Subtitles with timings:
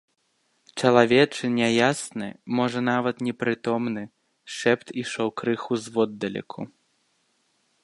[0.83, 4.03] Чалавечы няясны, можа нават непрытомны,
[4.55, 6.61] шэпт ішоў крыху зводдалеку.